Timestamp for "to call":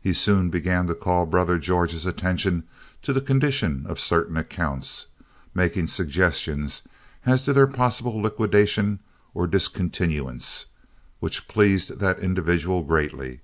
0.86-1.26